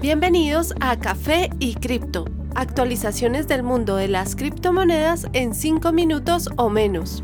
Bienvenidos 0.00 0.74
a 0.80 0.98
Café 0.98 1.50
y 1.58 1.74
Cripto, 1.74 2.24
actualizaciones 2.54 3.48
del 3.48 3.62
mundo 3.62 3.96
de 3.96 4.08
las 4.08 4.34
criptomonedas 4.34 5.26
en 5.34 5.52
5 5.52 5.92
minutos 5.92 6.48
o 6.56 6.70
menos. 6.70 7.22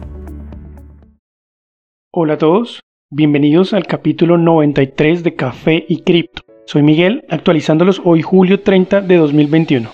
Hola 2.12 2.34
a 2.34 2.38
todos, 2.38 2.82
bienvenidos 3.10 3.72
al 3.72 3.86
capítulo 3.86 4.36
93 4.36 5.24
de 5.24 5.34
Café 5.34 5.86
y 5.88 6.02
Cripto. 6.02 6.42
Soy 6.66 6.82
Miguel, 6.82 7.24
actualizándolos 7.30 8.02
hoy 8.04 8.20
julio 8.20 8.60
30 8.60 9.00
de 9.00 9.16
2021. 9.16 9.90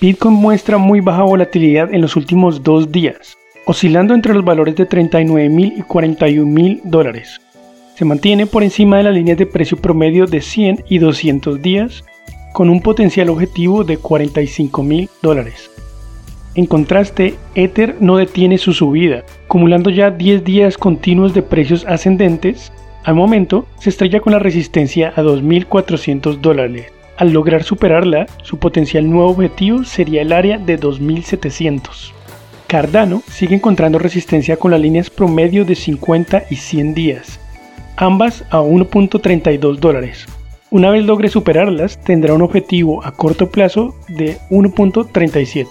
Bitcoin 0.00 0.34
muestra 0.34 0.78
muy 0.78 1.00
baja 1.00 1.22
volatilidad 1.22 1.94
en 1.94 2.00
los 2.00 2.16
últimos 2.16 2.64
dos 2.64 2.90
días, 2.90 3.36
oscilando 3.64 4.12
entre 4.12 4.34
los 4.34 4.44
valores 4.44 4.74
de 4.74 4.86
39 4.86 5.48
mil 5.50 5.72
y 5.78 5.82
41 5.82 6.50
mil 6.50 6.80
dólares 6.82 7.40
se 7.96 8.04
mantiene 8.04 8.46
por 8.46 8.62
encima 8.62 8.98
de 8.98 9.04
las 9.04 9.14
líneas 9.14 9.38
de 9.38 9.46
precio 9.46 9.78
promedio 9.78 10.26
de 10.26 10.42
100 10.42 10.84
y 10.88 10.98
200 10.98 11.62
días, 11.62 12.04
con 12.52 12.68
un 12.68 12.82
potencial 12.82 13.30
objetivo 13.30 13.84
de 13.84 13.96
45 13.96 14.82
mil 14.82 15.08
dólares. 15.22 15.70
En 16.54 16.66
contraste, 16.66 17.34
Ether 17.54 17.96
no 18.00 18.16
detiene 18.16 18.58
su 18.58 18.72
subida, 18.72 19.24
acumulando 19.46 19.90
ya 19.90 20.10
10 20.10 20.44
días 20.44 20.78
continuos 20.78 21.32
de 21.32 21.42
precios 21.42 21.86
ascendentes. 21.86 22.72
Al 23.04 23.14
momento, 23.14 23.66
se 23.78 23.90
estrella 23.90 24.20
con 24.20 24.32
la 24.32 24.38
resistencia 24.38 25.12
a 25.16 25.22
2.400 25.22 26.40
dólares. 26.40 26.92
Al 27.16 27.32
lograr 27.32 27.62
superarla, 27.62 28.26
su 28.42 28.58
potencial 28.58 29.08
nuevo 29.08 29.30
objetivo 29.30 29.84
sería 29.84 30.20
el 30.20 30.32
área 30.32 30.58
de 30.58 30.78
2.700. 30.78 32.12
Cardano 32.66 33.22
sigue 33.30 33.54
encontrando 33.54 33.98
resistencia 33.98 34.56
con 34.56 34.70
las 34.70 34.80
líneas 34.80 35.08
promedio 35.08 35.64
de 35.64 35.76
50 35.76 36.44
y 36.50 36.56
100 36.56 36.94
días, 36.94 37.40
ambas 37.96 38.44
a 38.50 38.60
1.32 38.60 39.78
dólares. 39.78 40.26
Una 40.70 40.90
vez 40.90 41.04
logre 41.04 41.28
superarlas, 41.28 41.98
tendrá 42.02 42.34
un 42.34 42.42
objetivo 42.42 43.04
a 43.04 43.12
corto 43.12 43.50
plazo 43.50 43.94
de 44.08 44.38
1.37. 44.50 45.68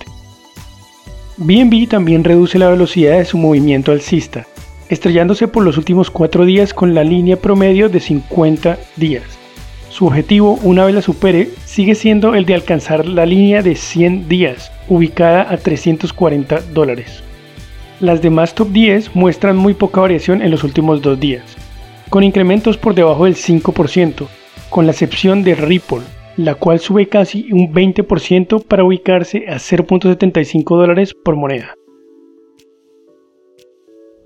BNB 1.37 1.87
también 1.87 2.23
reduce 2.23 2.57
la 2.57 2.69
velocidad 2.69 3.17
de 3.17 3.25
su 3.25 3.37
movimiento 3.37 3.91
alcista, 3.91 4.45
estrellándose 4.89 5.47
por 5.47 5.63
los 5.63 5.77
últimos 5.77 6.09
4 6.09 6.45
días 6.45 6.73
con 6.73 6.93
la 6.93 7.03
línea 7.03 7.35
promedio 7.37 7.89
de 7.89 7.99
50 7.99 8.77
días. 8.95 9.23
Su 9.89 10.07
objetivo, 10.07 10.59
una 10.63 10.85
vez 10.85 10.95
la 10.95 11.01
supere, 11.01 11.49
sigue 11.65 11.95
siendo 11.95 12.35
el 12.35 12.45
de 12.45 12.55
alcanzar 12.55 13.05
la 13.05 13.25
línea 13.25 13.61
de 13.61 13.75
100 13.75 14.27
días, 14.27 14.71
ubicada 14.87 15.47
a 15.49 15.57
340 15.57 16.61
dólares. 16.73 17.21
Las 17.99 18.21
demás 18.21 18.55
top 18.55 18.69
10 18.69 19.15
muestran 19.15 19.55
muy 19.55 19.73
poca 19.73 20.01
variación 20.01 20.41
en 20.41 20.51
los 20.51 20.63
últimos 20.63 21.01
dos 21.01 21.19
días 21.19 21.57
con 22.09 22.23
incrementos 22.23 22.77
por 22.77 22.95
debajo 22.95 23.25
del 23.25 23.35
5%, 23.35 24.27
con 24.69 24.85
la 24.85 24.91
excepción 24.91 25.43
de 25.43 25.55
Ripple, 25.55 26.01
la 26.37 26.55
cual 26.55 26.79
sube 26.79 27.07
casi 27.07 27.51
un 27.51 27.73
20% 27.73 28.63
para 28.63 28.83
ubicarse 28.83 29.45
a 29.47 29.55
0.75 29.55 30.77
dólares 30.77 31.13
por 31.13 31.35
moneda. 31.35 31.75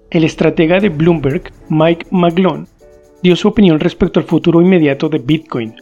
El 0.10 0.24
estratega 0.24 0.80
de 0.80 0.90
Bloomberg, 0.90 1.52
Mike 1.70 2.08
McGlone, 2.10 2.66
dio 3.22 3.36
su 3.36 3.48
opinión 3.48 3.80
respecto 3.80 4.20
al 4.20 4.26
futuro 4.26 4.62
inmediato 4.62 5.08
de 5.08 5.20
Bitcoin, 5.20 5.76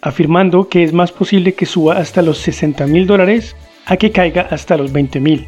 afirmando 0.00 0.68
que 0.68 0.84
es 0.84 0.92
más 0.92 1.10
posible 1.10 1.54
que 1.54 1.66
suba 1.66 1.96
hasta 1.96 2.22
los 2.22 2.38
60 2.38 2.86
mil 2.86 3.06
dólares 3.06 3.56
a 3.86 3.96
que 3.96 4.12
caiga 4.12 4.42
hasta 4.42 4.76
los 4.76 4.92
20 4.92 5.20
mil. 5.20 5.46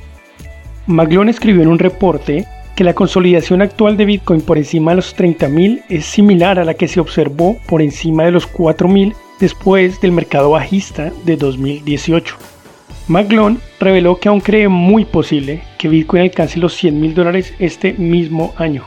McGlone 0.87 1.31
escribió 1.31 1.63
en 1.63 1.69
un 1.69 1.79
reporte 1.79 2.47
que 2.79 2.85
la 2.85 2.95
consolidación 2.95 3.61
actual 3.61 3.97
de 3.97 4.05
Bitcoin 4.05 4.41
por 4.41 4.57
encima 4.57 4.93
de 4.93 4.99
los 4.99 5.17
30.000 5.17 5.83
es 5.89 6.05
similar 6.05 6.61
a 6.61 6.65
la 6.65 6.75
que 6.75 6.87
se 6.87 7.01
observó 7.01 7.59
por 7.67 7.83
encima 7.83 8.25
de 8.25 8.31
los 8.31 8.49
4.000 8.49 9.17
después 9.41 10.01
del 10.01 10.13
mercado 10.13 10.51
bajista 10.51 11.11
de 11.25 11.37
2018. 11.37 12.37
McGlone 13.09 13.57
reveló 13.81 14.21
que 14.21 14.29
aún 14.29 14.39
cree 14.39 14.69
muy 14.69 15.05
posible 15.05 15.63
que 15.77 15.89
Bitcoin 15.89 16.23
alcance 16.23 16.61
los 16.61 16.81
100.000 16.81 17.15
dólares 17.15 17.53
este 17.59 17.95
mismo 17.95 18.55
año. 18.57 18.85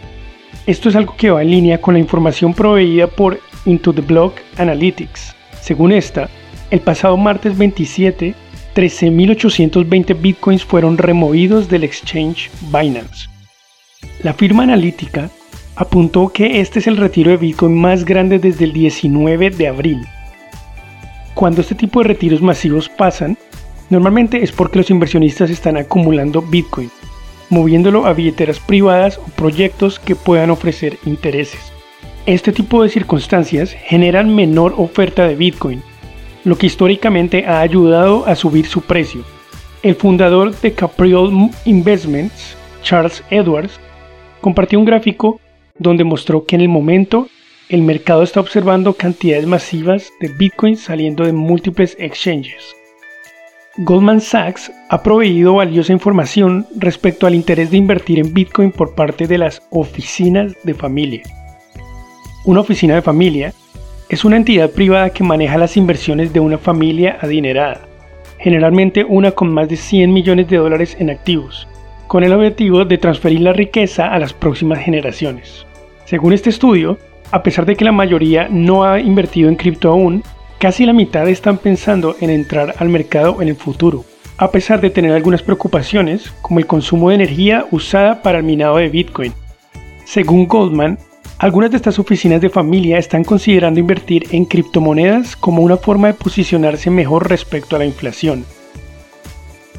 Esto 0.66 0.88
es 0.88 0.96
algo 0.96 1.18
que 1.18 1.32
va 1.32 1.42
en 1.42 1.52
línea 1.52 1.82
con 1.82 1.94
la 1.94 2.00
información 2.00 2.54
proveída 2.54 3.08
por 3.08 3.42
Into 3.66 3.92
the 3.92 4.00
Block 4.00 4.36
Analytics. 4.56 5.36
Según 5.60 5.92
esta, 5.92 6.30
el 6.70 6.80
pasado 6.80 7.18
martes 7.18 7.58
27, 7.58 8.36
13.820 8.74 10.22
bitcoins 10.22 10.64
fueron 10.64 10.98
removidos 10.98 11.68
del 11.68 11.84
exchange 11.84 12.50
Binance. 12.72 13.31
La 14.24 14.36
firma 14.36 14.64
analítica 14.64 15.32
apuntó 15.76 16.30
que 16.30 16.62
este 16.62 16.78
es 16.78 16.86
el 16.86 16.98
retiro 16.98 17.32
de 17.32 17.38
Bitcoin 17.38 17.76
más 17.76 18.06
grande 18.06 18.38
desde 18.38 18.66
el 18.66 18.74
19 18.74 19.50
de 19.50 19.68
abril. 19.68 20.06
Cuando 21.34 21.62
este 21.62 21.74
tipo 21.74 22.02
de 22.02 22.10
retiros 22.10 22.40
masivos 22.40 22.88
pasan, 22.88 23.36
normalmente 23.90 24.44
es 24.44 24.52
porque 24.52 24.78
los 24.78 24.92
inversionistas 24.92 25.50
están 25.50 25.76
acumulando 25.76 26.44
Bitcoin, 26.44 26.92
moviéndolo 27.50 28.06
a 28.06 28.14
billeteras 28.14 28.60
privadas 28.60 29.18
o 29.18 29.24
proyectos 29.36 29.98
que 29.98 30.16
puedan 30.16 30.52
ofrecer 30.52 31.00
intereses. 31.04 31.74
Este 32.28 32.52
tipo 32.52 32.84
de 32.84 32.90
circunstancias 32.90 33.72
generan 33.72 34.36
menor 34.36 34.76
oferta 34.78 35.28
de 35.28 35.34
Bitcoin, 35.34 35.82
lo 36.44 36.60
que 36.60 36.68
históricamente 36.68 37.48
ha 37.48 37.62
ayudado 37.62 38.28
a 38.28 38.36
subir 38.36 38.68
su 38.68 38.82
precio. 38.82 39.24
El 39.82 39.96
fundador 39.96 40.56
de 40.62 40.74
Capriol 40.74 41.50
Investments, 41.66 42.56
Charles 42.84 43.24
Edwards, 43.32 43.80
compartió 44.42 44.80
un 44.80 44.86
gráfico 44.86 45.40
donde 45.78 46.04
mostró 46.04 46.46
que 46.46 46.56
en 46.56 46.62
el 46.62 46.70
momento 46.70 47.28
el 47.70 47.84
mercado 47.84 48.24
está 48.24 48.42
observando 48.42 48.94
cantidades 48.94 49.48
masivas 49.48 50.12
de 50.20 50.28
Bitcoin 50.28 50.76
saliendo 50.76 51.24
de 51.24 51.32
múltiples 51.32 51.96
exchanges. 52.00 52.76
Goldman 53.78 54.20
Sachs 54.20 54.70
ha 54.90 55.02
proveído 55.02 55.54
valiosa 55.54 55.94
información 55.94 56.68
respecto 56.76 57.26
al 57.26 57.36
interés 57.36 57.72
de 57.72 57.78
invertir 57.78 58.20
en 58.20 58.34
Bitcoin 58.34 58.72
por 58.72 58.94
parte 58.96 59.28
de 59.28 59.38
las 59.38 59.62
oficinas 59.70 60.54
de 60.64 60.74
familia. 60.74 61.24
Una 62.44 62.60
oficina 62.60 62.96
de 62.96 63.02
familia 63.02 63.54
es 64.10 64.26
una 64.26 64.36
entidad 64.36 64.72
privada 64.72 65.12
que 65.12 65.24
maneja 65.24 65.58
las 65.58 65.78
inversiones 65.78 66.34
de 66.34 66.42
una 66.42 66.58
familia 66.58 67.18
adinerada, 67.22 67.88
generalmente 68.40 69.06
una 69.06 69.32
con 69.32 69.54
más 69.54 69.70
de 69.70 69.78
100 69.78 70.12
millones 70.12 70.50
de 70.50 70.58
dólares 70.58 70.98
en 71.00 71.10
activos 71.10 71.68
con 72.12 72.26
el 72.26 72.34
objetivo 72.34 72.84
de 72.84 72.98
transferir 72.98 73.40
la 73.40 73.54
riqueza 73.54 74.14
a 74.14 74.20
las 74.20 74.34
próximas 74.34 74.80
generaciones. 74.80 75.66
Según 76.04 76.34
este 76.34 76.50
estudio, 76.50 76.98
a 77.32 77.42
pesar 77.42 77.66
de 77.66 77.78
que 77.78 77.86
la 77.86 77.94
mayoría 77.94 78.50
no 78.52 78.84
ha 78.84 79.00
invertido 79.00 79.48
en 79.48 79.56
cripto 79.56 79.90
aún, 79.90 80.22
casi 80.60 80.86
la 80.86 80.92
mitad 80.92 81.30
están 81.30 81.58
pensando 81.58 82.18
en 82.20 82.30
entrar 82.30 82.76
al 82.80 82.90
mercado 82.90 83.42
en 83.42 83.48
el 83.48 83.56
futuro, 83.56 84.04
a 84.36 84.52
pesar 84.52 84.82
de 84.82 84.90
tener 84.90 85.14
algunas 85.14 85.42
preocupaciones 85.42 86.34
como 86.42 86.60
el 86.60 86.68
consumo 86.68 87.08
de 87.08 87.16
energía 87.16 87.66
usada 87.72 88.22
para 88.22 88.40
el 88.40 88.44
minado 88.44 88.76
de 88.76 88.90
Bitcoin. 88.90 89.32
Según 90.04 90.48
Goldman, 90.48 91.00
algunas 91.38 91.72
de 91.72 91.78
estas 91.78 91.98
oficinas 91.98 92.42
de 92.42 92.50
familia 92.50 92.98
están 92.98 93.24
considerando 93.24 93.80
invertir 93.80 94.26
en 94.32 94.44
criptomonedas 94.44 95.38
como 95.38 95.64
una 95.64 95.78
forma 95.78 96.08
de 96.08 96.16
posicionarse 96.16 96.90
mejor 96.90 97.30
respecto 97.30 97.78
a 97.78 97.80
la 97.80 97.86
inflación 97.86 98.44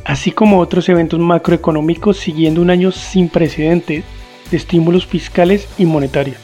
así 0.05 0.31
como 0.31 0.59
otros 0.59 0.89
eventos 0.89 1.21
macroeconómicos 1.21 2.17
siguiendo 2.17 2.61
un 2.61 2.71
año 2.71 2.93
sin 2.93 3.29
precedentes 3.29 4.05
de 4.51 4.57
estímulos 4.57 5.07
fiscales 5.07 5.69
y 5.79 5.87
monetarios. 5.87 6.39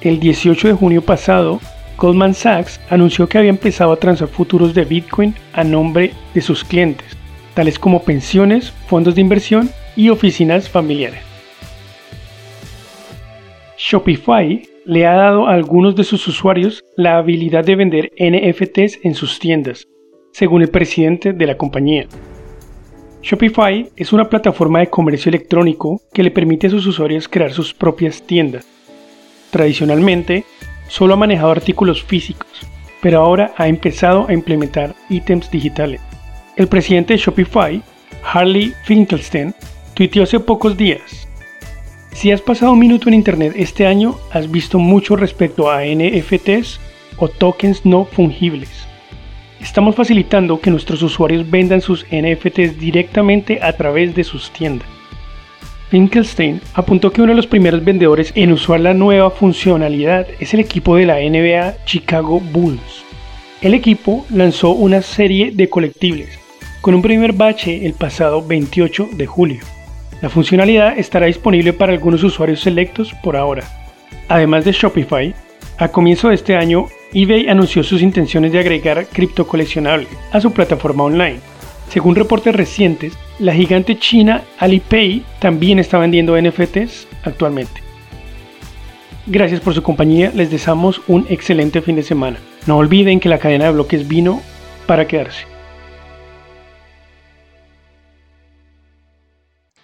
El 0.00 0.20
18 0.20 0.68
de 0.68 0.74
junio 0.74 1.02
pasado, 1.02 1.60
Goldman 1.96 2.34
Sachs 2.34 2.80
anunció 2.90 3.28
que 3.28 3.38
había 3.38 3.50
empezado 3.50 3.92
a 3.92 3.96
transar 3.96 4.28
futuros 4.28 4.74
de 4.74 4.84
Bitcoin 4.84 5.34
a 5.52 5.64
nombre 5.64 6.12
de 6.34 6.40
sus 6.40 6.62
clientes, 6.62 7.16
tales 7.54 7.78
como 7.78 8.04
pensiones, 8.04 8.72
fondos 8.86 9.16
de 9.16 9.20
inversión 9.20 9.70
y 9.96 10.10
oficinas 10.10 10.68
familiares. 10.68 11.20
Shopify 13.76 14.62
le 14.84 15.06
ha 15.06 15.14
dado 15.14 15.46
a 15.46 15.54
algunos 15.54 15.96
de 15.96 16.04
sus 16.04 16.26
usuarios 16.28 16.84
la 16.96 17.18
habilidad 17.18 17.64
de 17.64 17.76
vender 17.76 18.12
NFTs 18.18 19.00
en 19.02 19.14
sus 19.14 19.38
tiendas, 19.38 19.86
según 20.38 20.62
el 20.62 20.68
presidente 20.68 21.32
de 21.32 21.46
la 21.48 21.56
compañía. 21.56 22.06
Shopify 23.22 23.90
es 23.96 24.12
una 24.12 24.28
plataforma 24.28 24.78
de 24.78 24.86
comercio 24.86 25.30
electrónico 25.30 26.00
que 26.12 26.22
le 26.22 26.30
permite 26.30 26.68
a 26.68 26.70
sus 26.70 26.86
usuarios 26.86 27.26
crear 27.26 27.52
sus 27.52 27.74
propias 27.74 28.22
tiendas. 28.22 28.64
Tradicionalmente, 29.50 30.44
solo 30.86 31.14
ha 31.14 31.16
manejado 31.16 31.50
artículos 31.50 32.04
físicos, 32.04 32.48
pero 33.02 33.18
ahora 33.18 33.52
ha 33.56 33.66
empezado 33.66 34.26
a 34.28 34.32
implementar 34.32 34.94
ítems 35.10 35.50
digitales. 35.50 36.00
El 36.54 36.68
presidente 36.68 37.14
de 37.14 37.18
Shopify, 37.18 37.82
Harley 38.22 38.72
Finkelstein, 38.84 39.52
tuiteó 39.94 40.22
hace 40.22 40.38
pocos 40.38 40.76
días. 40.76 41.28
Si 42.12 42.30
has 42.30 42.40
pasado 42.40 42.74
un 42.74 42.78
minuto 42.78 43.08
en 43.08 43.14
Internet 43.14 43.54
este 43.56 43.86
año, 43.86 44.14
has 44.30 44.48
visto 44.48 44.78
mucho 44.78 45.16
respecto 45.16 45.68
a 45.68 45.82
NFTs 45.84 46.78
o 47.16 47.26
tokens 47.26 47.84
no 47.84 48.04
fungibles. 48.04 48.77
Estamos 49.60 49.96
facilitando 49.96 50.60
que 50.60 50.70
nuestros 50.70 51.02
usuarios 51.02 51.48
vendan 51.50 51.80
sus 51.80 52.06
NFTs 52.10 52.78
directamente 52.78 53.60
a 53.60 53.72
través 53.72 54.14
de 54.14 54.24
sus 54.24 54.50
tiendas. 54.50 54.88
Finkelstein 55.90 56.60
apuntó 56.74 57.10
que 57.10 57.22
uno 57.22 57.32
de 57.32 57.36
los 57.36 57.46
primeros 57.46 57.84
vendedores 57.84 58.32
en 58.34 58.52
usar 58.52 58.80
la 58.80 58.94
nueva 58.94 59.30
funcionalidad 59.30 60.26
es 60.38 60.52
el 60.52 60.60
equipo 60.60 60.96
de 60.96 61.06
la 61.06 61.16
NBA 61.16 61.84
Chicago 61.86 62.40
Bulls. 62.40 63.04
El 63.62 63.74
equipo 63.74 64.24
lanzó 64.30 64.70
una 64.70 65.02
serie 65.02 65.50
de 65.50 65.68
colectibles, 65.68 66.38
con 66.80 66.94
un 66.94 67.02
primer 67.02 67.32
bache 67.32 67.86
el 67.86 67.94
pasado 67.94 68.46
28 68.46 69.10
de 69.14 69.26
julio. 69.26 69.60
La 70.20 70.28
funcionalidad 70.28 70.98
estará 70.98 71.26
disponible 71.26 71.72
para 71.72 71.92
algunos 71.92 72.22
usuarios 72.22 72.60
selectos 72.60 73.14
por 73.22 73.36
ahora. 73.36 73.64
Además 74.28 74.64
de 74.64 74.72
Shopify, 74.72 75.34
a 75.78 75.88
comienzo 75.88 76.28
de 76.28 76.34
este 76.34 76.54
año, 76.54 76.86
eBay 77.14 77.48
anunció 77.48 77.82
sus 77.82 78.02
intenciones 78.02 78.52
de 78.52 78.58
agregar 78.58 79.06
cripto 79.06 79.46
coleccionable 79.46 80.08
a 80.30 80.40
su 80.40 80.52
plataforma 80.52 81.04
online. 81.04 81.40
Según 81.88 82.14
reportes 82.14 82.54
recientes, 82.54 83.14
la 83.38 83.54
gigante 83.54 83.98
china 83.98 84.42
Alipay 84.58 85.24
también 85.38 85.78
está 85.78 85.96
vendiendo 85.96 86.38
NFTs 86.38 87.08
actualmente. 87.22 87.82
Gracias 89.26 89.60
por 89.60 89.72
su 89.72 89.82
compañía, 89.82 90.32
les 90.34 90.50
deseamos 90.50 91.00
un 91.08 91.26
excelente 91.30 91.80
fin 91.80 91.96
de 91.96 92.02
semana. 92.02 92.38
No 92.66 92.76
olviden 92.76 93.20
que 93.20 93.30
la 93.30 93.38
cadena 93.38 93.66
de 93.66 93.72
bloques 93.72 94.06
vino 94.06 94.42
para 94.86 95.06
quedarse. 95.06 95.46